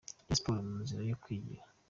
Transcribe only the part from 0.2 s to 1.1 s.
Rayon Sports mu nzira